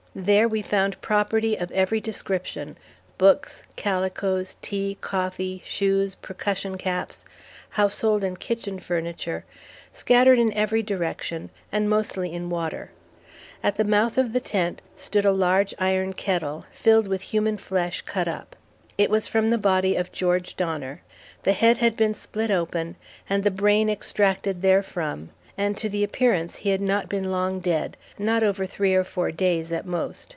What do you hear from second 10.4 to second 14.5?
every direction, and mostly in water. At the mouth of the